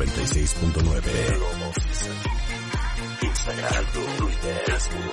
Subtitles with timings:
[0.00, 1.02] 96.9.
[3.20, 3.84] Instagram,
[4.16, 5.12] Twitter, Facebook.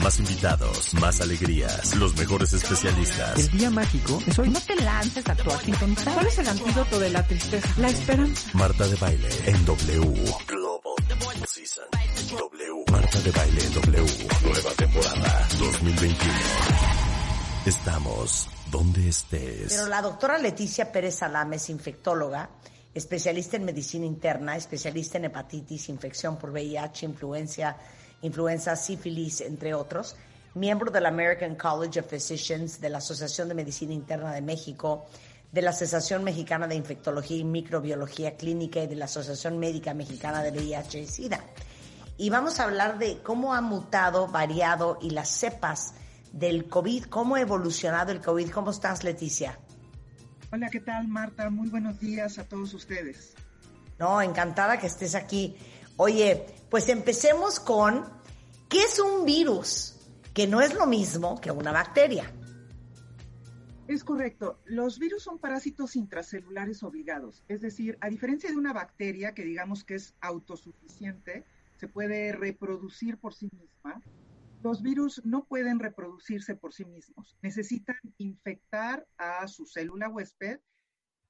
[0.00, 3.38] Más invitados, más alegrías, los mejores especialistas.
[3.40, 4.48] El día mágico es hoy.
[4.48, 6.14] No te lances a actuar sintonizado.
[6.14, 7.68] ¿Cuál es el antídoto de la tristeza?
[7.78, 8.50] La esperanza.
[8.54, 10.24] Marta de Baile en W.
[10.46, 11.84] Global Season.
[12.30, 12.84] W.
[12.92, 14.06] Marta de Baile en W.
[14.44, 16.32] Nueva temporada 2021.
[17.66, 19.72] Estamos donde estés.
[19.72, 22.50] Pero la doctora Leticia Pérez Salame es infectóloga,
[22.94, 27.76] especialista en medicina interna, especialista en hepatitis, infección por VIH, influencia,
[28.22, 30.16] influenza, sífilis, entre otros,
[30.54, 35.06] miembro del American College of Physicians, de la Asociación de Medicina Interna de México,
[35.50, 40.42] de la Asociación Mexicana de Infectología y Microbiología Clínica y de la Asociación Médica Mexicana
[40.42, 41.44] de VIH y SIDA.
[42.18, 45.94] Y vamos a hablar de cómo ha mutado, variado y las cepas
[46.32, 48.50] del COVID, cómo ha evolucionado el COVID.
[48.50, 49.58] ¿Cómo estás, Leticia?
[50.54, 51.48] Hola, ¿qué tal, Marta?
[51.48, 53.34] Muy buenos días a todos ustedes.
[53.98, 55.56] No, encantada que estés aquí.
[55.96, 58.04] Oye, pues empecemos con,
[58.68, 59.96] ¿qué es un virus?
[60.34, 62.30] Que no es lo mismo que una bacteria.
[63.88, 64.58] Es correcto.
[64.66, 67.42] Los virus son parásitos intracelulares obligados.
[67.48, 71.46] Es decir, a diferencia de una bacteria que digamos que es autosuficiente,
[71.78, 74.02] se puede reproducir por sí misma,
[74.62, 77.36] los virus no pueden reproducirse por sí mismos.
[77.42, 80.60] Necesitan infectar a su célula huésped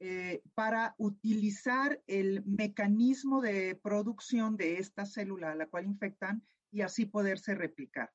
[0.01, 6.83] eh, para utilizar el mecanismo de producción de esta célula a la cual infectan y
[6.83, 8.11] así poderse replicar.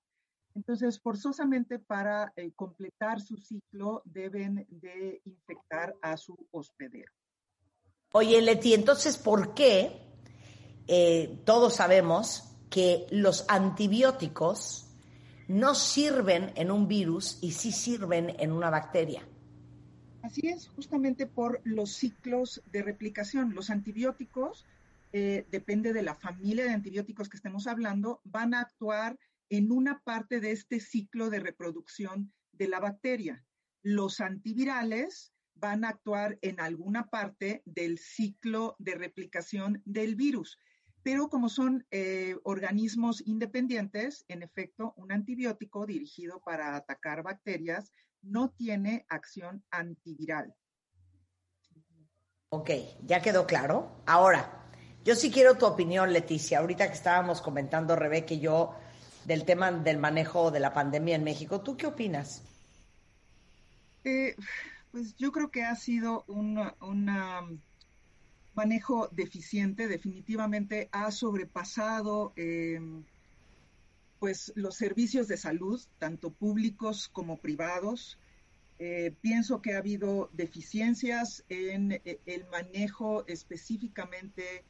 [0.53, 7.11] Entonces, forzosamente para eh, completar su ciclo deben de infectar a su hospedero.
[8.11, 10.01] Oye, Leti, entonces, ¿por qué
[10.87, 14.86] eh, todos sabemos que los antibióticos
[15.47, 19.27] no sirven en un virus y sí sirven en una bacteria.
[20.21, 23.53] Así es, justamente por los ciclos de replicación.
[23.55, 24.65] Los antibióticos,
[25.13, 29.17] eh, depende de la familia de antibióticos que estemos hablando, van a actuar
[29.49, 33.45] en una parte de este ciclo de reproducción de la bacteria.
[33.83, 40.57] Los antivirales van a actuar en alguna parte del ciclo de replicación del virus
[41.07, 48.49] pero como son eh, organismos independientes, en efecto, un antibiótico dirigido para atacar bacterias no
[48.49, 50.53] tiene acción antiviral.
[52.49, 52.71] Ok,
[53.05, 53.89] ya quedó claro.
[54.05, 54.69] Ahora,
[55.05, 56.59] yo sí quiero tu opinión, Leticia.
[56.59, 58.75] Ahorita que estábamos comentando, Rebeca y yo,
[59.23, 62.43] del tema del manejo de la pandemia en México, ¿tú qué opinas?
[64.03, 64.35] Eh,
[64.91, 67.47] pues yo creo que ha sido una, una
[68.57, 73.03] manejo deficiente, definitivamente ha sobrepasado em,
[74.19, 78.17] pues los servicios de salud, tanto públicos como privados.
[78.79, 84.63] Eh, pienso que ha habido deficiencias en eh, el manejo específicamente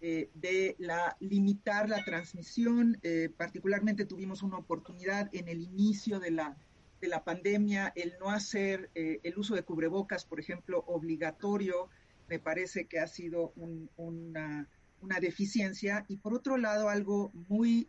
[0.00, 3.00] eh, de la limitar la transmisión.
[3.36, 6.56] particularmente tuvimos una oportunidad en el inicio de la,
[7.00, 11.88] de la pandemia, el no hacer el uso de cubrebocas, por ejemplo, obligatorio
[12.28, 13.52] me parece que ha sido
[13.96, 14.68] una,
[15.20, 16.04] deficiencia.
[16.08, 17.88] Y por otro lado, algo muy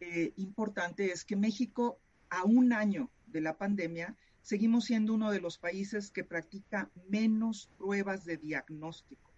[0.00, 1.98] eh, importante es que México,
[2.28, 7.70] a un año de la pandemia, seguimos siendo uno de los países que practica menos
[7.78, 9.30] pruebas de diagnóstico.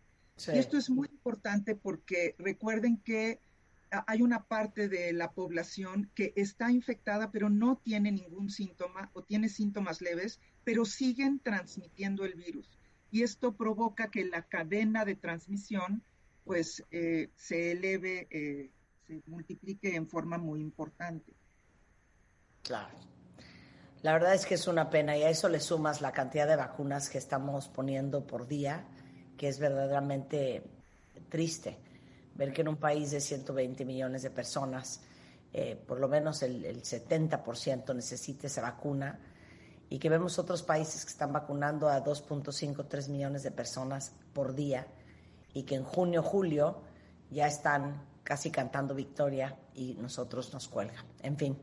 [0.52, 3.38] Y esto es muy importante porque recuerden que
[4.06, 9.22] hay una parte de la población que está infectada pero no tiene ningún síntoma o
[9.22, 12.68] tiene síntomas leves, pero siguen transmitiendo el virus
[13.12, 16.02] y esto provoca que la cadena de transmisión
[16.44, 18.70] pues eh, se eleve, eh,
[19.06, 21.32] se multiplique en forma muy importante.
[22.62, 22.98] Claro.
[24.02, 26.56] La verdad es que es una pena y a eso le sumas la cantidad de
[26.56, 28.84] vacunas que estamos poniendo por día,
[29.36, 30.64] que es verdaderamente
[31.28, 31.78] triste
[32.34, 35.02] ver que en un país de 120 millones de personas,
[35.52, 39.18] eh, por lo menos el, el 70% necesite esa vacuna
[39.92, 44.54] y que vemos otros países que están vacunando a 2.5, 3 millones de personas por
[44.54, 44.86] día
[45.52, 46.80] y que en junio, julio
[47.30, 51.04] ya están casi cantando victoria y nosotros nos cuelgan.
[51.20, 51.58] En fin.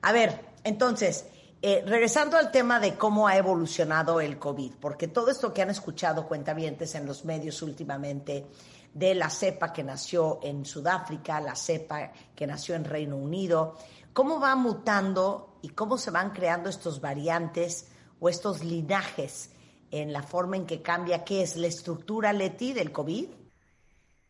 [0.00, 1.26] A ver, entonces,
[1.60, 5.68] eh, regresando al tema de cómo ha evolucionado el COVID, porque todo esto que han
[5.68, 8.46] escuchado cuentavientes en los medios últimamente,
[8.94, 13.76] de la cepa que nació en Sudáfrica, la cepa que nació en Reino Unido,
[14.16, 19.50] cómo va mutando y cómo se van creando estos variantes o estos linajes
[19.90, 23.28] en la forma en que cambia, ¿qué es la estructura Leti del COVID?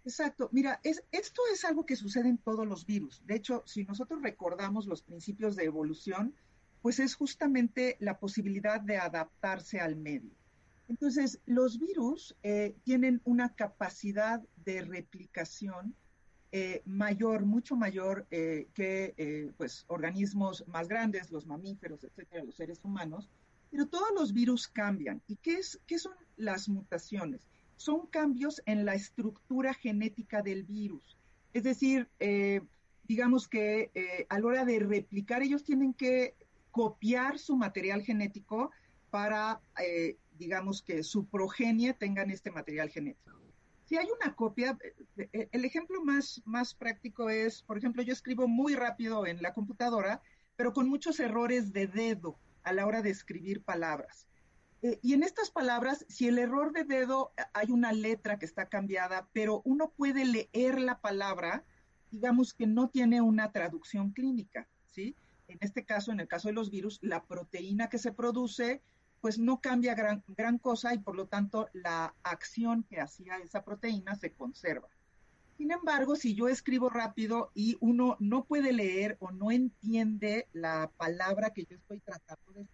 [0.04, 0.48] Exacto.
[0.50, 3.24] Mira, es, esto es algo que sucede en todos los virus.
[3.26, 6.34] De hecho, si nosotros recordamos los principios de evolución,
[6.82, 10.32] pues es justamente la posibilidad de adaptarse al medio.
[10.88, 15.94] Entonces, los virus eh, tienen una capacidad de replicación
[16.58, 22.80] eh, mayor, mucho mayor eh, que pues, organismos más grandes, los mamíferos, etcétera, los seres
[22.82, 23.28] humanos,
[23.70, 25.20] pero todos los virus cambian.
[25.26, 27.46] ¿Y qué, es, qué son las mutaciones?
[27.76, 31.18] Son cambios en la estructura genética del virus.
[31.52, 32.08] Es decir,
[33.04, 36.34] digamos que a la hora de replicar, ellos tienen que
[36.70, 38.70] copiar su material genético
[39.10, 39.60] para
[40.38, 43.36] digamos, que su progenie tengan este material genético.
[43.86, 44.76] Si hay una copia,
[45.16, 49.40] eh, eh, el ejemplo más, más práctico es, por ejemplo, yo escribo muy rápido en
[49.40, 50.20] la computadora,
[50.56, 54.26] pero con muchos errores de dedo a la hora de escribir palabras.
[54.82, 58.68] Eh, y en estas palabras, si el error de dedo hay una letra que está
[58.68, 61.64] cambiada, pero uno puede leer la palabra,
[62.10, 65.14] digamos que no tiene una traducción clínica, ¿sí?
[65.46, 68.82] En este caso, en el caso de los virus, la proteína que se produce
[69.26, 73.64] pues no cambia gran, gran cosa y por lo tanto la acción que hacía esa
[73.64, 74.86] proteína se conserva.
[75.56, 80.92] Sin embargo, si yo escribo rápido y uno no puede leer o no entiende la
[80.96, 82.68] palabra que yo estoy tratando de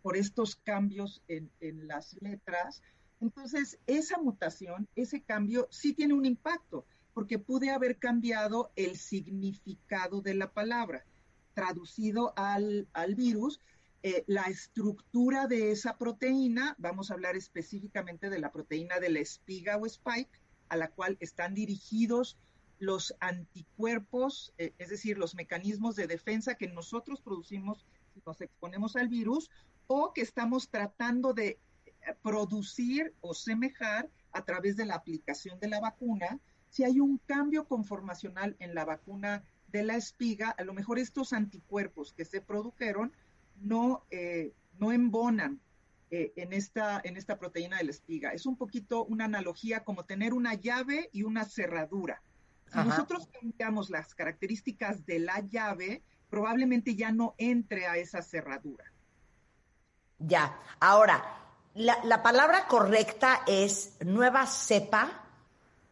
[0.00, 2.80] por estos cambios en, en las letras,
[3.20, 10.20] entonces esa mutación, ese cambio sí tiene un impacto, porque pude haber cambiado el significado
[10.20, 11.04] de la palabra.
[11.52, 13.58] Traducido al, al virus,
[14.06, 19.20] eh, la estructura de esa proteína, vamos a hablar específicamente de la proteína de la
[19.20, 22.36] espiga o spike, a la cual están dirigidos
[22.78, 28.94] los anticuerpos, eh, es decir, los mecanismos de defensa que nosotros producimos si nos exponemos
[28.94, 29.50] al virus
[29.86, 35.68] o que estamos tratando de eh, producir o semejar a través de la aplicación de
[35.68, 36.40] la vacuna.
[36.68, 41.32] Si hay un cambio conformacional en la vacuna de la espiga, a lo mejor estos
[41.32, 43.14] anticuerpos que se produjeron
[43.60, 45.60] no, eh, no embonan
[46.10, 48.30] eh, en, esta, en esta proteína de la espiga.
[48.30, 52.22] Es un poquito una analogía como tener una llave y una cerradura.
[52.72, 58.84] Si nosotros cambiamos las características de la llave, probablemente ya no entre a esa cerradura.
[60.18, 61.22] Ya, ahora,
[61.74, 65.24] la, palabra correcta es nueva cepa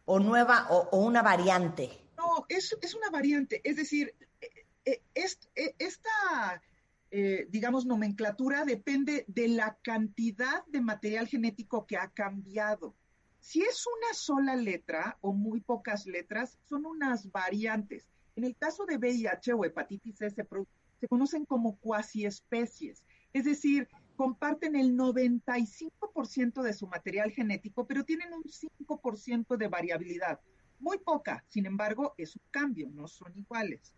[0.05, 2.00] o nueva o, una variante.
[2.17, 4.15] No, es, es, una variante, es decir,
[4.85, 5.03] eh,
[5.79, 6.62] esta
[7.14, 12.94] eh, digamos, nomenclatura depende de la cantidad de material genético que ha cambiado.
[13.38, 18.09] Si es una sola letra o muy pocas letras, son unas variantes.
[18.35, 20.47] En el caso de VIH o hepatitis C se,
[21.00, 23.05] se conocen como cuasi especies,
[23.35, 30.41] es decir, comparten el 95% de su material genético, pero tienen un 5% de variabilidad.
[30.79, 33.93] Muy poca, sin embargo, es un cambio, no son iguales.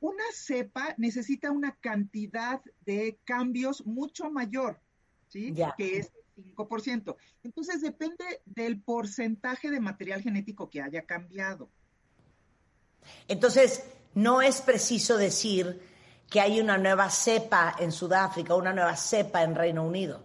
[0.00, 4.80] Una cepa necesita una cantidad de cambios mucho mayor,
[5.28, 5.54] ¿sí?
[5.76, 7.16] Que es 5%.
[7.42, 11.68] Entonces depende del porcentaje de material genético que haya cambiado.
[13.26, 13.84] Entonces,
[14.14, 15.80] no es preciso decir
[16.30, 20.24] que hay una nueva cepa en Sudáfrica, una nueva cepa en Reino Unido.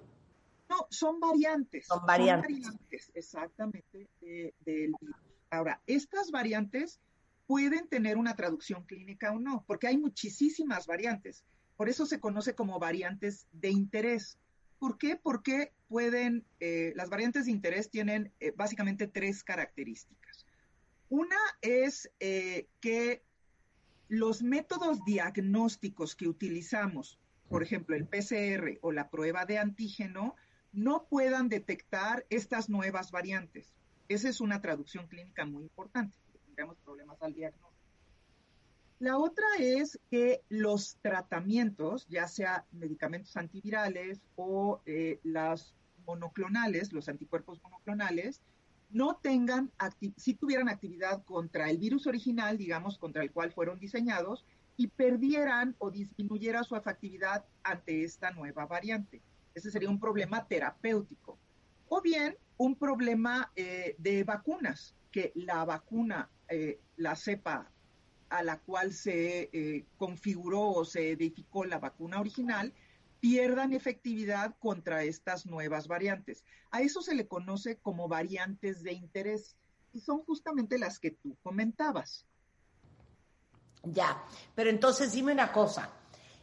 [0.69, 1.87] No, son variantes.
[1.87, 3.11] Son variantes.
[3.13, 4.09] exactamente,
[4.59, 4.93] del.
[5.49, 6.99] Ahora, estas variantes
[7.53, 11.44] pueden tener una traducción clínica o no, porque hay muchísimas variantes.
[11.77, 14.39] Por eso se conoce como variantes de interés.
[14.79, 15.17] ¿Por qué?
[15.21, 20.47] Porque pueden, eh, las variantes de interés tienen eh, básicamente tres características.
[21.09, 23.22] Una es eh, que
[24.07, 27.19] los métodos diagnósticos que utilizamos,
[27.50, 30.36] por ejemplo, el PCR o la prueba de antígeno,
[30.72, 33.75] no puedan detectar estas nuevas variantes.
[34.07, 36.23] Esa es una traducción clínica muy importante
[36.53, 37.74] tendríamos problemas al diagnóstico.
[39.00, 45.74] La otra es que los tratamientos, ya sea medicamentos antivirales o eh, las
[46.05, 48.39] monoclonales, los anticuerpos monoclonales,
[48.91, 49.72] no tengan,
[50.15, 54.45] si tuvieran actividad contra el virus original, digamos, contra el cual fueron diseñados,
[54.77, 59.22] y perdieran o disminuyera su efectividad ante esta nueva variante.
[59.55, 61.39] Ese sería un problema terapéutico.
[61.89, 67.72] O bien un problema eh, de vacunas, que la vacuna eh, la cepa
[68.29, 72.74] a la cual se eh, configuró o se edificó la vacuna original
[73.20, 76.43] pierdan efectividad contra estas nuevas variantes.
[76.72, 79.55] A eso se le conoce como variantes de interés
[79.93, 82.25] y son justamente las que tú comentabas.
[83.84, 85.89] Ya, pero entonces dime una cosa,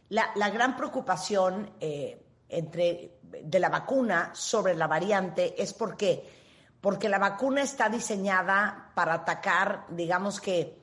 [0.09, 6.40] la, gran preocupación eh, entre, de la vacuna sobre la variante es porque
[6.81, 10.81] porque la vacuna está diseñada para atacar, digamos que,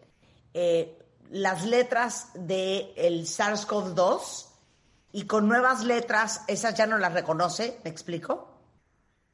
[0.55, 0.97] eh,
[1.31, 4.49] las letras del el SARS-CoV-2
[5.12, 8.55] y con nuevas letras, esas ya no las reconoce, ¿me explico?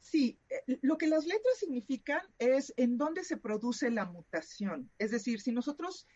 [0.00, 4.90] Sí, eh, lo que las letras significan es en dónde se produce la mutación.
[4.99, 6.06] Es decir, si nosotros,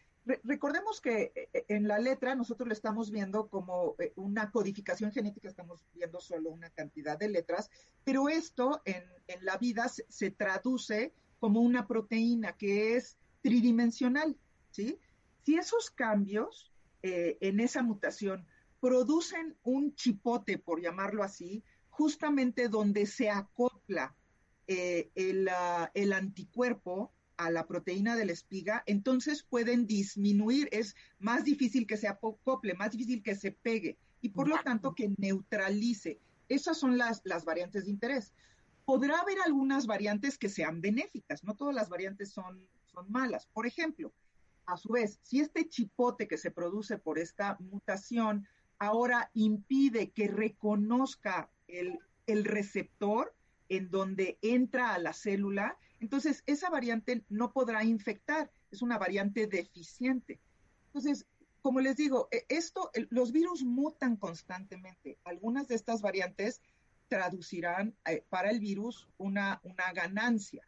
[0.44, 5.48] recordemos que eh, en la letra nosotros lo estamos viendo como eh, una codificación genética,
[5.48, 7.70] estamos viendo solo una cantidad de letras,
[8.04, 9.04] pero esto en,
[9.42, 14.36] la vida se, traduce como una proteína que es tridimensional,
[14.70, 14.98] ¿sí?
[15.44, 18.44] Si esos cambios en esa mutación
[18.80, 24.14] producen un chipote, por llamarlo así, justamente donde se acopla
[24.66, 25.10] eh,
[25.50, 31.86] ah, el, anticuerpo a la proteína de la espiga, entonces pueden disminuir, es más difícil
[31.86, 36.20] que se acople, más difícil que se pegue y por lo tanto que neutralice.
[36.48, 38.34] Esas son las, las variantes de interés.
[38.84, 43.46] Podrá haber algunas variantes que sean benéficas, no todas las variantes son, son malas.
[43.46, 44.12] Por ejemplo,
[44.66, 48.46] a su vez, si este chipote que se produce por esta mutación
[48.78, 51.98] ahora impide que reconozca el,
[52.44, 53.34] receptor
[53.68, 59.46] en donde entra a la célula, entonces esa variante no podrá infectar, es una variante
[59.46, 60.40] deficiente.
[60.86, 61.26] Entonces,
[61.60, 65.18] como les digo, e, esto, los virus mutan constantemente.
[65.24, 66.60] Algunas de estas variantes
[67.08, 70.62] traducirán eh, para el virus una, una ganancia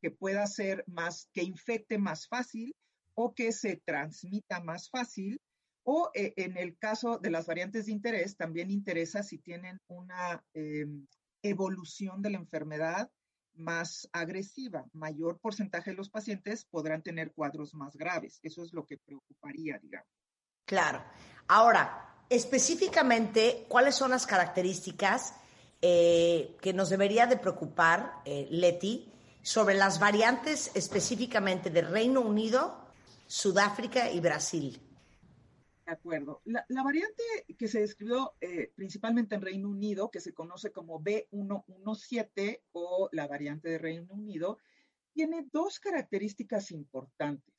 [0.00, 2.74] que pueda ser más, que infecte más fácil
[3.14, 5.40] o que se transmita más fácil
[5.88, 10.44] o eh, en el caso de las variantes de interés, también interesa si tienen una
[10.52, 11.06] em,
[11.48, 13.10] evolución de la enfermedad
[13.54, 14.84] más agresiva.
[14.92, 18.38] Mayor porcentaje de los pacientes podrán tener cuadros más graves.
[18.42, 20.08] Eso es lo que preocuparía, digamos.
[20.64, 21.02] Claro.
[21.48, 25.34] Ahora, específicamente, ¿cuáles son las características
[25.80, 29.12] eh, que nos debería de preocupar, eh, Leti,
[29.42, 32.90] sobre las variantes específicamente de Reino Unido,
[33.26, 34.80] Sudáfrica y Brasil?
[35.86, 36.42] De acuerdo.
[36.44, 37.22] La, variante
[37.56, 43.28] que se describió eh, principalmente en Reino Unido, que se conoce como B117 o la
[43.28, 44.58] variante de Reino Unido,
[45.12, 47.54] tiene dos características importantes.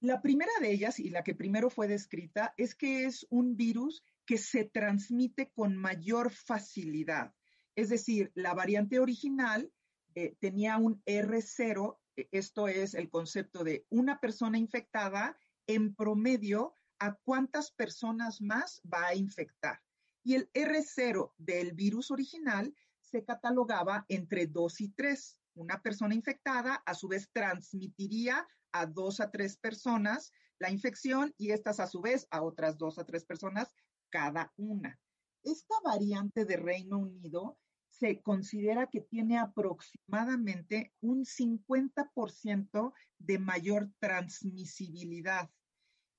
[0.00, 4.02] La primera de ellas, y la que primero fue descrita, es que es un virus
[4.24, 7.34] que se transmite con mayor facilidad.
[7.74, 9.70] Es decir, la variante original
[10.14, 16.74] eh, tenía un R0, e, esto es el concepto de una persona infectada en promedio
[16.98, 19.80] a cuántas personas más va a infectar.
[20.24, 25.38] Y el R0 del virus original se catalogaba entre 2 y 3.
[25.54, 31.50] Una persona infectada a su vez transmitiría a 2 a 3 personas la infección y
[31.50, 33.72] estas a su vez a otras 2 a 3 personas
[34.10, 34.98] cada una.
[35.42, 45.50] Esta variante de Reino Unido se considera que tiene aproximadamente un 50% de mayor transmisibilidad.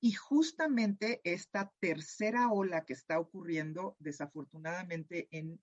[0.00, 5.60] Y justamente esta tercera ola que está ocurriendo desafortunadamente en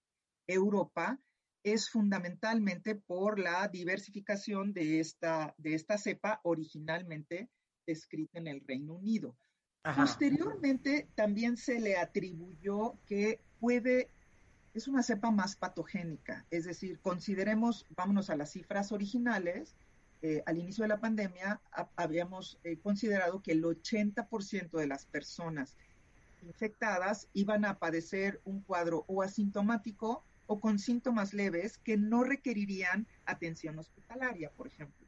[0.47, 1.19] Europa
[1.63, 7.49] es fundamentalmente por la diversificación de esta, de esta cepa originalmente
[7.87, 9.35] descrita en el Reino Unido.
[9.95, 14.09] Posteriormente también se le atribuyó que puede,
[14.73, 19.75] es una cepa más patogénica, es decir, consideremos, vámonos a las cifras originales,
[20.27, 21.61] eh, al inicio de la pandemia
[21.95, 25.75] habíamos eh, considerado que el 80% de las personas
[26.41, 33.05] infectadas iban a padecer un cuadro o asintomático o con síntomas leves que no requerirían
[33.27, 35.05] atención hospitalaria, por ejemplo.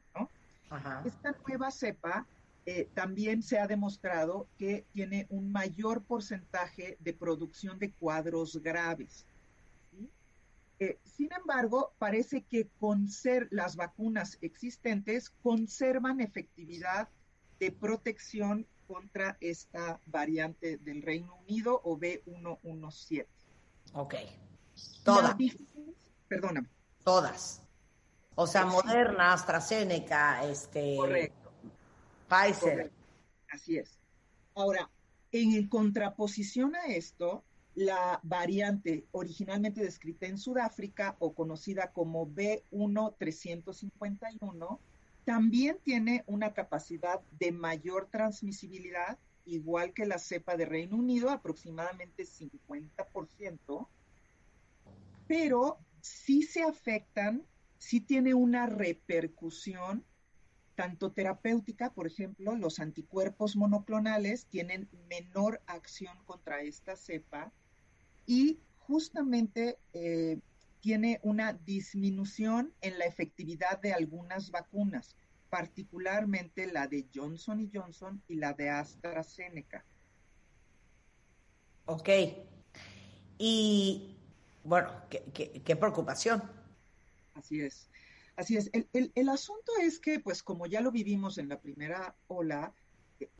[1.04, 2.24] Esta nueva cepa
[2.64, 9.26] eh, también se ha demostrado que tiene un mayor porcentaje de producción de cuadros graves.
[10.80, 17.08] Eh, sin embargo, parece que con ser las vacunas existentes conservan efectividad
[17.58, 23.26] de protección contra esta variante del Reino Unido o B117.
[23.92, 24.14] Ok.
[25.04, 25.36] Todas.
[26.28, 26.68] Perdóname.
[27.04, 27.62] Todas.
[28.34, 30.94] O sea, Moderna, AstraZeneca, este.
[30.96, 31.52] Correcto.
[32.28, 32.92] Pfizer.
[33.50, 33.98] Así es.
[34.54, 34.88] Ahora,
[35.32, 37.44] en contraposición a esto,
[37.78, 44.80] la variante originalmente descrita en Sudáfrica o conocida como B1351
[45.24, 52.24] también tiene una capacidad de mayor transmisibilidad, igual que la cepa de Reino Unido, aproximadamente
[52.24, 53.86] 50%,
[55.28, 57.46] pero sí se afectan,
[57.78, 60.04] sí tiene una repercusión
[60.74, 67.52] tanto terapéutica, por ejemplo, los anticuerpos monoclonales tienen menor acción contra esta cepa
[68.28, 70.38] y justamente eh,
[70.80, 75.16] tiene una disminución en la efectividad de algunas vacunas,
[75.48, 79.82] particularmente la de Johnson y Johnson y la de AstraZeneca.
[81.86, 82.08] Ok.
[83.38, 84.14] Y
[84.62, 86.42] bueno, qué, preocupación.
[87.32, 87.88] Así es.
[88.36, 88.70] Así es.
[88.74, 92.74] El, el, asunto es que, pues como ya lo vivimos en la primera ola,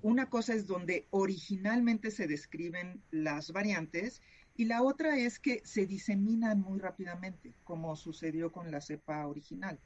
[0.00, 4.22] una cosa es donde originalmente se describen las variantes
[4.58, 9.78] y la otra es que se diseminan muy rápidamente, como sucedió con la cepa original.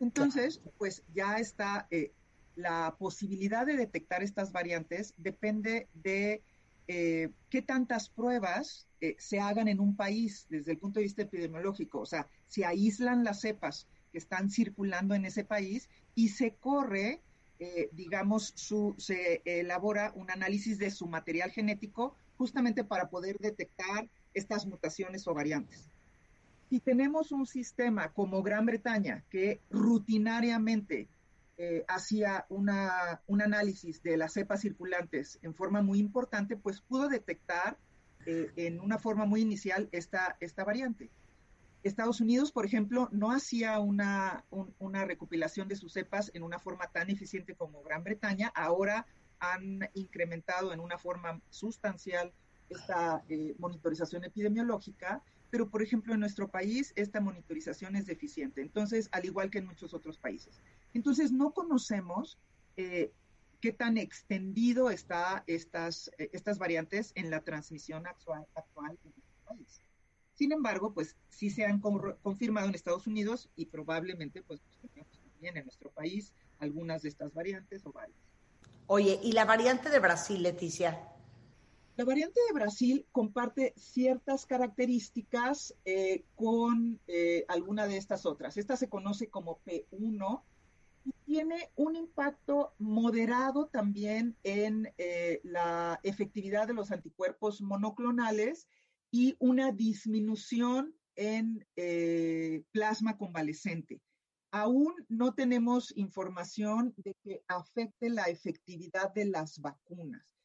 [0.00, 2.10] Entonces, pues ya está eh,
[2.56, 6.42] la posibilidad de detectar estas variantes depende de
[6.88, 11.22] eh, qué tantas pruebas eh, se hagan en un país desde el punto de vista
[11.22, 12.00] epidemiológico.
[12.00, 17.22] O sea, se aíslan las cepas que están circulando en ese país y se corre,
[17.92, 24.66] digamos, su, se elabora un análisis de su material genético justamente para poder detectar estas
[24.66, 25.90] mutaciones o variantes.
[26.68, 31.08] Si tenemos un sistema como Gran Bretaña que rutinariamente
[31.58, 32.68] eh, hacía un
[33.40, 37.78] análisis de las cepas circulantes en forma muy importante, pues pudo detectar
[38.26, 41.08] eh, en una forma muy inicial esta, esta variante.
[41.82, 44.44] Estados Unidos, por ejemplo, no hacía una,
[44.78, 48.52] una recopilación de sus cepas en una forma tan eficiente como Gran Bretaña.
[48.54, 49.06] Ahora
[49.38, 52.32] han incrementado en una forma sustancial
[52.68, 59.08] esta eh, monitorización epidemiológica, pero por ejemplo en nuestro país esta monitorización es deficiente, entonces
[59.12, 60.60] al igual que en muchos otros países.
[60.94, 62.38] Entonces no conocemos
[62.76, 63.12] eh,
[63.60, 69.44] qué tan extendido está estas, eh, estas variantes en la transmisión actual, actual en nuestro
[69.46, 69.80] país.
[70.34, 74.60] Sin embargo, pues sí se han confirmado en Estados Unidos y probablemente pues
[75.32, 78.18] también en nuestro país algunas de estas variantes o varias.
[78.86, 81.15] Oye, ¿y la variante de Brasil, Leticia?
[81.96, 88.58] La variante de Brasil comparte ciertas características eh, con eh, alguna de estas otras.
[88.58, 90.42] Esta se conoce como P1
[91.06, 98.68] y tiene un impacto moderado también en eh, la efectividad de los anticuerpos monoclonales
[99.10, 101.66] y una disminución en
[102.72, 104.02] plasma convalescente.
[104.50, 110.35] Aún no tenemos información de que afecte la efectividad de las vacunas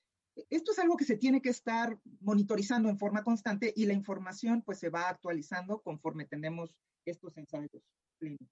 [0.49, 4.62] esto es algo que se tiene que estar monitorizando en forma constante y la información
[4.62, 6.73] pues se va actualizando conforme tenemos
[7.06, 7.84] estos ensayos
[8.19, 8.47] clínicos.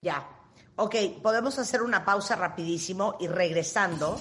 [0.00, 0.28] Ya,
[0.76, 4.18] ok, podemos hacer una pausa rapidísimo y regresando.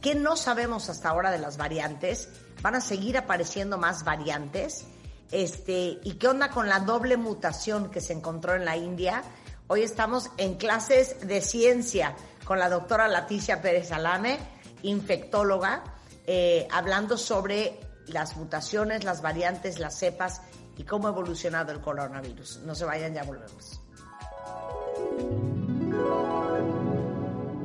[0.00, 2.28] ¿Qué no sabemos hasta ahora de las variantes?
[2.62, 4.86] ¿Van a seguir apareciendo más variantes?
[5.30, 9.22] Este, ¿Y qué onda con la doble mutación que se encontró en la India?
[9.68, 14.38] Hoy estamos en clases de ciencia con la doctora Laticia Pérez Alame
[14.82, 15.84] infectóloga,
[16.26, 20.42] eh, hablando sobre las mutaciones, las variantes, las cepas
[20.76, 22.60] y cómo ha evolucionado el coronavirus.
[22.64, 23.80] No se vayan, ya volvemos.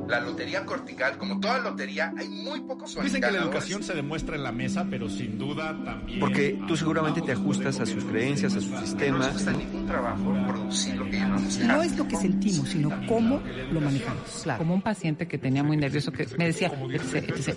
[0.08, 4.36] La lotería cortical, como toda lotería, hay muy pocos Dicen que la educación se demuestra
[4.36, 6.20] en la mesa, pero sin duda también.
[6.20, 9.30] Porque tú seguramente te ajustas a sus creencias, a su sistema.
[9.30, 11.58] No ningún trabajo producir lo que llamamos.
[11.58, 13.40] No es lo que sentimos, sino cómo
[13.72, 14.40] lo manejamos.
[14.42, 14.58] Claro.
[14.58, 17.56] Como un paciente que tenía muy nervioso que me decía, como 16 veces,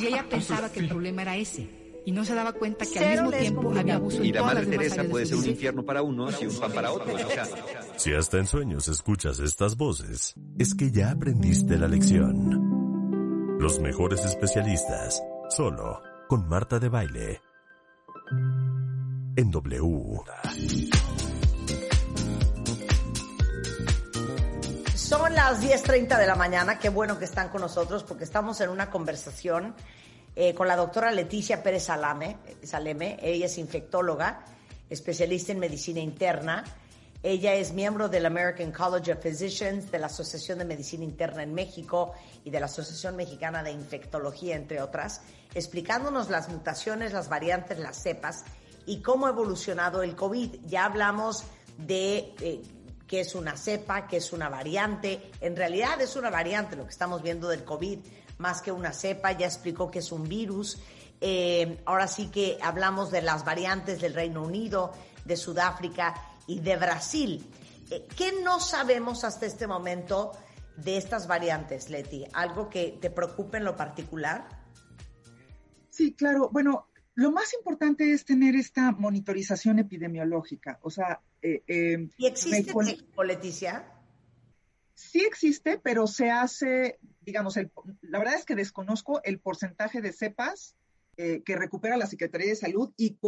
[0.00, 3.10] Y ella pensaba que el problema era ese y no se daba cuenta que al
[3.10, 6.46] mismo tiempo había abuso y la Madre Teresa puede ser un infierno para unos y
[6.46, 7.20] un pan para otros.
[7.96, 13.58] Si hasta en sueños escuchas estas voces, es que ya aprendiste la lección.
[13.58, 17.42] Los mejores especialistas, solo con Marta de Baile.
[19.36, 20.20] En W.
[24.94, 28.70] Son las 10.30 de la mañana, qué bueno que están con nosotros porque estamos en
[28.70, 29.74] una conversación
[30.36, 33.18] eh, con la doctora Leticia Pérez Salame, Saleme.
[33.22, 34.44] Ella es infectóloga,
[34.88, 36.64] especialista en medicina interna.
[37.22, 41.52] Ella es miembro del American College of Physicians, de la Asociación de Medicina Interna en
[41.52, 42.12] México
[42.44, 45.20] y de la Asociación Mexicana de Infectología, entre otras,
[45.54, 48.44] explicándonos las mutaciones, las variantes, las cepas
[48.86, 50.60] y cómo ha evolucionado el COVID.
[50.64, 51.44] Ya hablamos
[51.76, 52.62] de eh,
[53.06, 55.30] qué es una cepa, qué es una variante.
[55.40, 57.98] En realidad es una variante lo que estamos viendo del COVID,
[58.40, 60.80] más que una cepa, ya explicó que es un virus.
[61.20, 64.92] Eh, ahora sí que hablamos de las variantes del Reino Unido,
[65.24, 66.14] de Sudáfrica
[66.46, 67.46] y de Brasil.
[67.90, 70.32] Eh, ¿Qué no sabemos hasta este momento
[70.76, 72.24] de estas variantes, Leti?
[72.32, 74.48] ¿Algo que te preocupe en lo particular?
[75.90, 76.48] Sí, claro.
[76.50, 80.78] Bueno, lo más importante es tener esta monitorización epidemiológica.
[80.82, 82.72] O sea, eh, ¿y existe,
[83.22, 83.89] Leticia?
[85.00, 86.98] Sí existe, pero se hace
[87.30, 87.56] digamos,
[88.02, 90.76] la verdad es que desconozco el porcentaje de cepas
[91.16, 93.18] eh, que recupera la Secretaría de Salud y,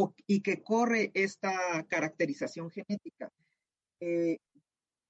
[0.40, 1.52] que corre esta
[1.88, 3.30] caracterización genética.
[4.00, 4.38] Eh,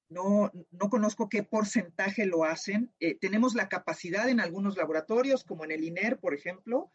[0.09, 2.93] no, no, conozco qué porcentaje lo hacen.
[3.01, 6.91] Eh, tenemos la capacidad en algunos laboratorios, como en el INER, por ejemplo,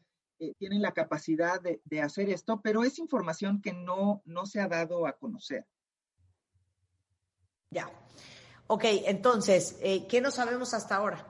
[0.60, 4.68] tienen la capacidad de, de, hacer esto, pero es información que no, no se ha
[4.68, 5.66] dado a conocer.
[7.72, 7.90] Ya.
[8.68, 11.26] Ok, entonces, eh, ¿qué no sabemos hasta ahora?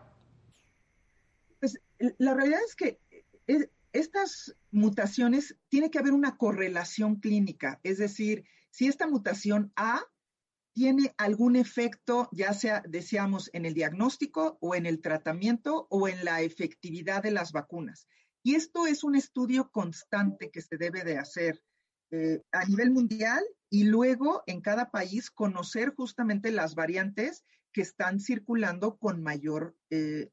[1.60, 1.80] Pues
[2.17, 3.00] la realidad es que
[3.45, 10.04] es, estas mutaciones tiene que haber una correlación clínica, es decir, si esta mutación A
[10.73, 16.23] tiene algún efecto, ya sea, decíamos, en el diagnóstico o en el tratamiento o en
[16.23, 18.08] la efectividad de las vacunas.
[18.43, 21.63] Y esto es un estudio constante que se debe de hacer
[22.12, 28.19] eh, a nivel mundial y luego en cada país conocer justamente las variantes que están
[28.19, 30.30] circulando con mayor eh,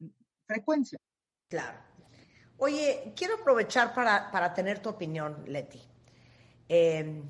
[0.47, 0.99] frecuencia.
[1.49, 1.79] Claro.
[2.59, 5.83] Oye, quiero aprovechar para, para tener tu opinión, Leti.
[6.69, 7.23] Eh,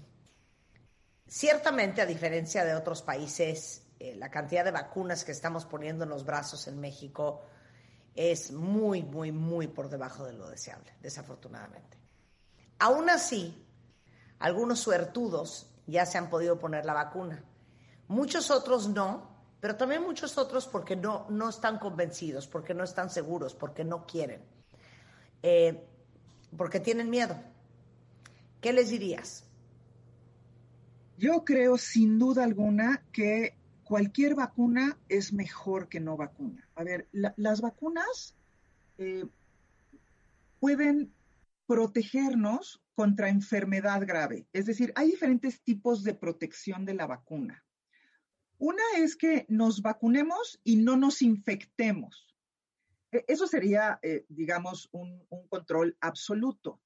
[1.26, 6.10] ciertamente, a diferencia de otros países, eh, la cantidad de vacunas que estamos poniendo en
[6.10, 7.42] los brazos en México
[8.14, 11.98] es muy, muy, muy por debajo de lo deseable, desafortunadamente.
[12.78, 13.66] Aún así,
[14.38, 17.42] algunos suertudos ya se han podido poner la vacuna.
[18.08, 19.28] Muchos otros no,
[19.60, 24.06] pero también muchos otros porque no, no están convencidos, porque no están seguros, porque no
[24.06, 24.42] quieren,
[25.42, 25.86] eh,
[26.56, 27.36] porque tienen miedo.
[28.60, 29.44] ¿Qué les dirías?
[31.16, 36.68] Yo creo sin duda alguna que cualquier vacuna es mejor que no vacuna.
[36.74, 38.34] A ver, la, las vacunas
[38.98, 39.24] eh,
[40.60, 41.12] pueden
[41.66, 44.46] protegernos contra enfermedad grave.
[44.52, 47.64] Es decir, hay diferentes tipos de protección de la vacuna.
[48.58, 52.34] Una es que nos vacunemos y no nos infectemos.
[53.10, 56.80] E, eso sería, eh, digamos, un, un control absoluto.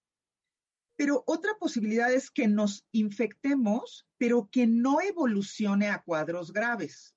[0.97, 7.15] Pero otra posibilidad es que nos infectemos, pero que no evolucione a cuadros graves.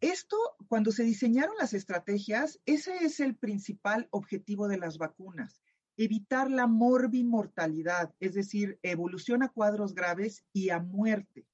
[0.00, 0.36] Esto,
[0.68, 5.60] cuando se diseñaron las estrategias, ese es el principal objetivo de las vacunas,
[5.98, 11.44] evitar la morbimortalidad, es decir, evolución a cuadros graves y a muerte.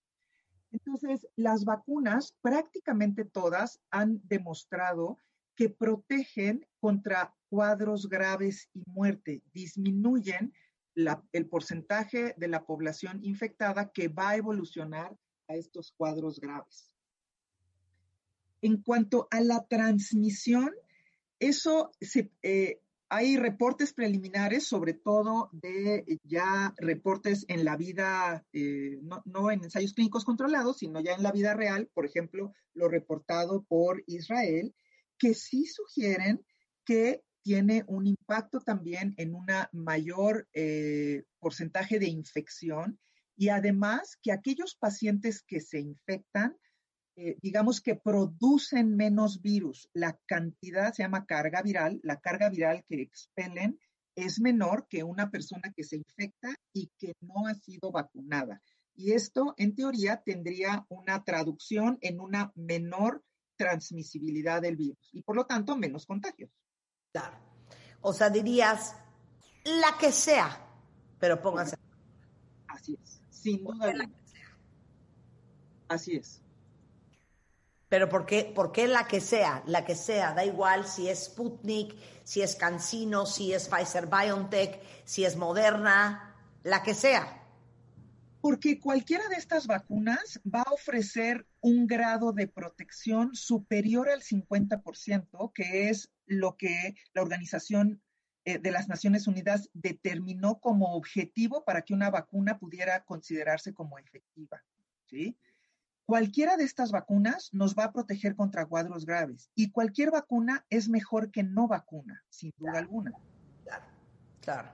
[0.71, 5.19] Entonces, las vacunas, prácticamente todas, han demostrado
[5.57, 10.53] que protegen contra cuadros graves y muerte, disminuyen
[10.95, 15.17] el porcentaje de la población infectada que va a evolucionar
[15.49, 16.93] a estos cuadros graves.
[18.61, 20.71] En cuanto a la transmisión,
[21.39, 22.81] eso se, eh,
[23.15, 29.93] hay reportes preliminares, sobre todo de ya reportes en la vida, eh, no, en ensayos
[29.93, 34.75] clínicos controlados, sino ya en la vida real, por ejemplo, lo reportado por Israel,
[35.17, 36.45] que sí sugieren
[36.85, 42.99] que tiene un impacto también en una mayor eh, porcentaje de infección
[43.37, 46.57] y además que aquellos pacientes que se infectan
[47.17, 49.89] eh, digamos que producen menos virus.
[49.93, 53.79] La cantidad se llama carga viral, la carga viral que expelen
[54.17, 58.61] es menor que una persona que se infecta y que no ha sido vacunada.
[58.97, 63.25] Y esto, en teoría, tendría una traducción en una menor
[63.57, 66.51] transmisibilidad del virus y por lo tanto menos contagios.
[67.13, 67.39] Claro.
[68.01, 68.97] O sea, dirías
[69.65, 70.61] la que sea,
[71.19, 71.77] pero pónganse.
[72.69, 73.93] Así es, sin duda.
[75.89, 76.44] Así es.
[77.95, 79.63] Pero ¿por qué, ¿por qué la que sea?
[79.67, 84.83] La que sea, da igual si es Sputnik, si es CanSino, si es Pfizer BioNTech,
[85.05, 87.41] si es Moderna, la que sea.
[88.41, 95.53] Porque cualquiera de estas vacunas va a ofrecer un grado de protección superior al 50%,
[95.53, 98.03] que es lo que la Organización
[98.45, 104.01] eh, de las Naciones Unidas determinó como objetivo para que una vacuna pudiera considerarse como
[104.01, 104.65] efectiva.
[105.07, 105.39] ¿sí?
[106.07, 110.89] Cualquiera de estas vacunas nos va a proteger contra cuadros graves y cualquier vacuna es
[110.89, 113.13] mejor que no vacuna, sin duda alguna.
[113.65, 113.85] Claro,
[114.43, 114.69] claro,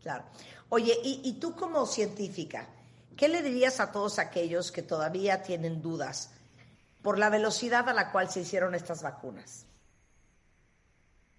[0.00, 0.24] claro.
[0.68, 2.68] Oye, y, y tú como científica,
[3.16, 6.30] ¿qué le dirías a todos aquellos que todavía tienen dudas
[7.02, 9.66] por la velocidad a la cual se hicieron estas vacunas?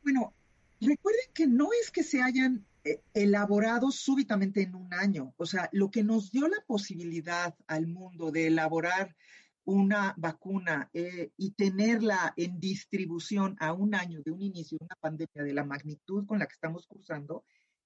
[0.04, 0.34] Bueno,
[0.82, 2.66] recuerden que no es que se hayan
[3.14, 5.34] elaborado súbitamente en un año.
[5.38, 9.16] O sea, lo que nos dio la posibilidad al mundo de elaborar
[9.64, 14.96] una vacuna eh, y tenerla en distribución a un año de un inicio de una
[15.00, 17.46] pandemia de la magnitud con la que estamos cursando,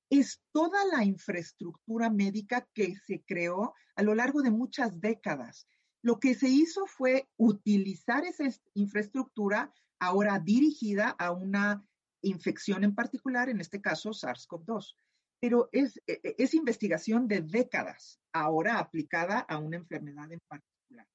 [0.09, 5.67] es toda la infraestructura médica que se creó a lo largo de muchas décadas.
[6.01, 11.83] Lo que se hizo fue utilizar esa infraestructura ahora dirigida a una
[12.25, 14.95] infección en particular, en este caso SARS-CoV-2.
[15.39, 21.07] Pero es, e, e, es investigación de décadas, ahora aplicada a una enfermedad en particular.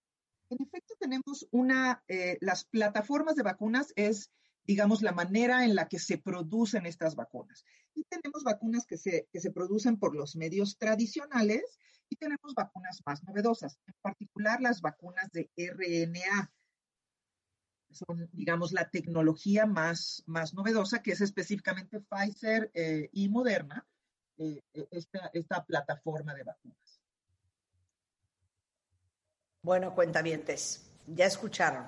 [0.51, 4.31] En efecto, tenemos una, eh, las plataformas de vacunas es,
[4.65, 7.65] digamos, la manera en la que se producen estas vacunas.
[7.95, 13.01] Y tenemos vacunas que se, que se producen por los medios tradicionales y tenemos vacunas
[13.07, 16.53] más novedosas, en particular las vacunas de RNA.
[17.93, 23.85] Son, digamos, la tecnología más, más novedosa, que es específicamente Pfizer eh, y Moderna,
[24.39, 27.01] eh, eh, esta, esta plataforma de vacunas.
[29.63, 31.87] Bueno, cuentavientes, ya escucharon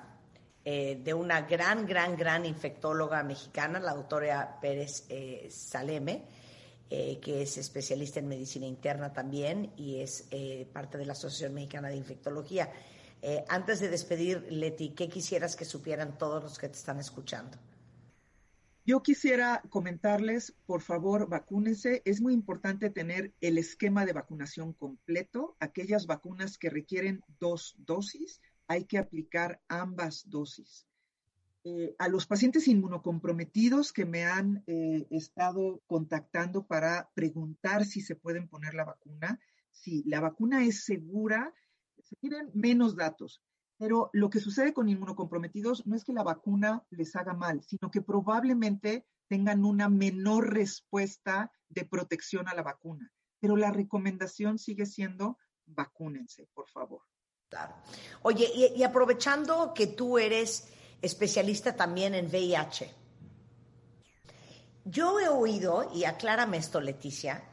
[0.65, 5.05] de una gran, gran, gran infectóloga mexicana, la doctora Pérez
[5.49, 6.25] Saleme,
[6.89, 10.29] que es especialista en medicina interna también y es
[10.71, 12.71] parte de la Asociación Mexicana de Infectología.
[13.47, 17.57] Antes de despedir, Leti, ¿qué quisieras que supieran todos los que te están escuchando?
[18.85, 22.01] Yo quisiera comentarles, por favor, vacúnense.
[22.03, 25.55] Es muy importante tener el esquema de vacunación completo.
[25.61, 30.85] Aquellas vacunas que requieren dos dosis, hay que aplicar ambas dosis.
[31.63, 38.17] Eh, a los pacientes inmunocomprometidos que me han eh, estado contactando para preguntar si se
[38.17, 39.39] pueden poner la vacuna,
[39.71, 41.53] si la vacuna es segura,
[42.13, 43.41] se tienen menos datos.
[43.77, 47.89] Pero lo que sucede con inmunocomprometidos no es que la vacuna les haga mal, sino
[47.89, 53.11] que probablemente tengan una menor respuesta de protección a la vacuna.
[53.39, 57.01] Pero la recomendación sigue siendo vacúnense, por favor.
[58.23, 60.67] Oye, y, aprovechando que tú eres
[61.01, 62.91] especialista también en VIH,
[64.85, 67.43] yo he oído, y aclárame esto, Leticia,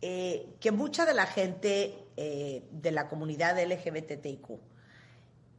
[0.00, 4.50] eh, que mucha de la gente eh, de la comunidad LGBTIQ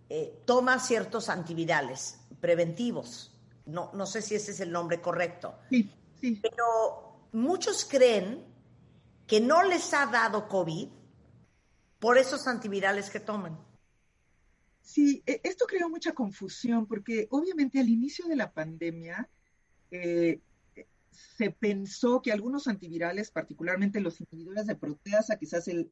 [0.09, 3.35] eh, toma ciertos antivirales preventivos.
[3.65, 5.55] No, no sé si ese es el nombre correcto.
[5.71, 6.39] Sí, sí.
[6.39, 8.45] Pero muchos creen
[9.25, 10.89] que no les ha dado COVID
[11.97, 13.57] por esos antivirales que toman.
[14.83, 19.27] Sí, e, esto creó mucha confusión porque obviamente al inicio de la pandemia
[19.89, 20.39] eh,
[21.11, 25.89] se pensó que algunos antivirales, particularmente los inhibidores de proteasa, quizás el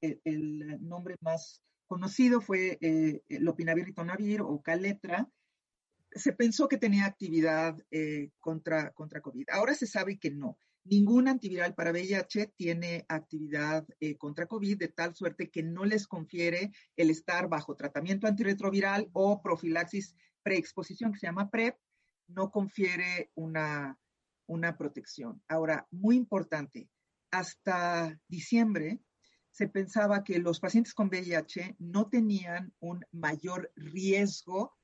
[0.81, 5.27] nombre más conocido fue eh, el opinavir ritonavir o caletra,
[6.11, 9.47] se pensó que tenía actividad eh, contra, contra COVID.
[9.51, 10.57] Ahora se sabe que no.
[10.83, 16.07] Ningún antiviral para VIH tiene actividad eh, contra COVID de tal suerte que no les
[16.07, 21.75] confiere el estar bajo tratamiento antirretroviral o profilaxis preexposición, que se llama PrEP,
[22.27, 23.99] no confiere una,
[24.49, 25.41] una protección.
[25.47, 26.89] Ahora, muy importante,
[27.31, 28.99] hasta diciembre
[29.51, 34.75] se pensaba que los pacientes con VIH no tenían un mayor riesgo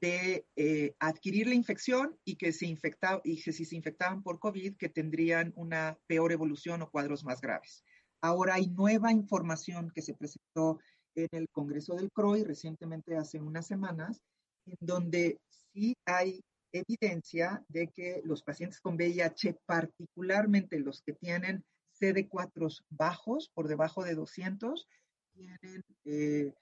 [0.00, 4.40] de eh, adquirir la infección y que, se infectaba, y que si se infectaban por
[4.40, 7.84] COVID, que tendrían una peor evolución o cuadros más graves.
[8.20, 10.80] Ahora hay nueva información que se presentó
[11.14, 14.20] en el Congreso del CROI recientemente hace unas semanas,
[14.66, 15.38] en donde
[15.72, 21.64] sí hay evidencia de que los pacientes con VIH, particularmente los que tienen
[22.00, 24.88] CD4 bajos, por debajo de 200,
[25.34, 26.52] tienen eh,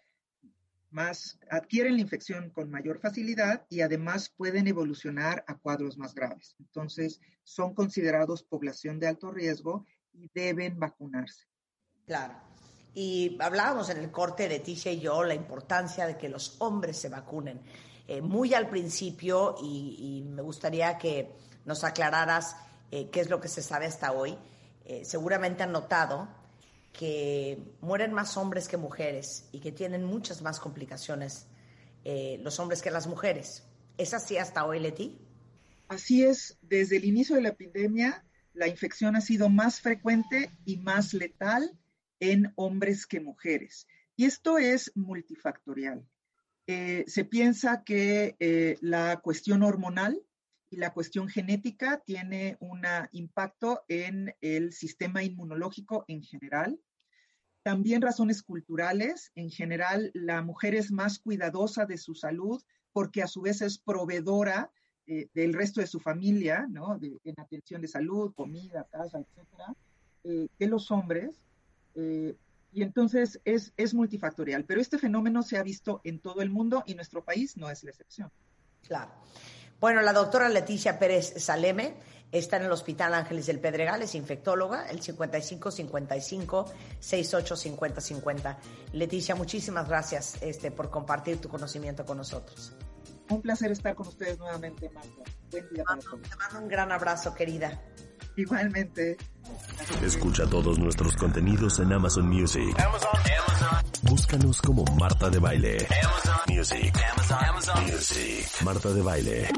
[0.90, 6.56] más, adquieren la infección con mayor facilidad y además pueden evolucionar a cuadros más graves.
[6.58, 11.46] Entonces, son considerados población de alto riesgo y deben vacunarse.
[12.06, 12.34] Claro.
[12.92, 17.08] Y hablábamos en el corte, Leticia y yo, la importancia de que los hombres se
[17.08, 17.60] vacunen.
[18.10, 21.30] Eh, muy al principio, y, me gustaría que
[21.64, 22.56] nos aclararas
[22.90, 24.36] eh, qué es lo que se sabe hasta hoy.
[24.84, 26.28] Eh, seguramente han notado
[26.92, 31.46] que mueren más hombres que mujeres y que tienen muchas más complicaciones
[32.42, 33.62] los hombres que las mujeres.
[33.96, 35.16] ¿Es así hasta hoy, Leti?
[35.86, 40.78] Así es, desde el inicio de la epidemia, la infección ha sido más frecuente y
[40.78, 41.78] más letal
[42.18, 43.86] en hombres que mujeres.
[44.16, 46.04] Y esto es multifactorial.
[46.66, 48.36] Eh, se piensa que
[48.80, 50.22] la cuestión hormonal
[50.70, 56.80] y la cuestión genética tiene un impacto en el sistema inmunológico en general.
[57.62, 59.32] También razones culturales.
[59.34, 63.78] En general, la mujer es más cuidadosa de su salud porque a su vez es
[63.78, 64.70] proveedora
[65.06, 66.98] eh, del resto de su familia, ¿no?
[67.02, 69.74] en atención de salud, comida, casa, etcétera,
[70.24, 71.30] eh, que los hombres.
[71.96, 72.36] Eh,
[72.72, 74.64] y entonces es, es multifactorial.
[74.64, 77.82] Pero este fenómeno se ha visto en todo el mundo y nuestro país no es
[77.84, 78.30] la excepción.
[78.86, 79.12] Claro.
[79.80, 81.94] Bueno, la doctora Leticia Pérez Saleme
[82.32, 88.58] está en el Hospital Ángeles del Pedregal, es infectóloga, el 55 55 68 50 50.
[88.92, 92.74] Leticia, muchísimas gracias este, por compartir tu conocimiento con nosotros.
[93.30, 95.22] Un placer estar con ustedes nuevamente, Marta.
[95.50, 96.22] Buen día para todos.
[96.22, 97.80] Te mando un gran abrazo, querida.
[98.40, 99.18] Igualmente.
[100.02, 102.74] Escucha todos nuestros contenidos en Amazon Music.
[104.02, 105.86] Búscanos como Marta de Baile.
[106.02, 106.98] Amazon Music.
[107.48, 108.46] Amazon Music.
[108.64, 109.48] Marta de Baile.